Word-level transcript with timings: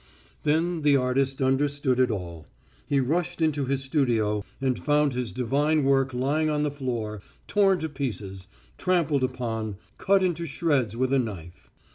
Then 0.41 0.81
the 0.81 0.97
artist 0.97 1.43
understood 1.43 1.99
it 1.99 2.09
all. 2.09 2.47
He 2.87 2.99
rushed 2.99 3.39
into 3.39 3.65
his 3.65 3.83
studio 3.83 4.43
and 4.59 4.83
found 4.83 5.13
his 5.13 5.31
divine 5.31 5.83
work 5.83 6.11
lying 6.11 6.49
on 6.49 6.63
the 6.63 6.71
floor, 6.71 7.21
torn 7.47 7.77
to 7.81 7.87
pieces, 7.87 8.47
trampled 8.79 9.23
upon, 9.23 9.77
cut 9.99 10.23
into 10.23 10.47
shreds 10.47 10.97
with 10.97 11.13
a 11.13 11.19
knife.... 11.19 11.69